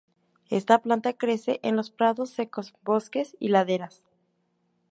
Esta 0.49 0.81
planta 0.81 1.13
crece 1.13 1.59
en 1.61 1.75
los 1.75 1.91
prados 1.91 2.31
secos, 2.31 2.73
bosques 2.81 3.37
y 3.39 3.49
laderas. 3.49 4.03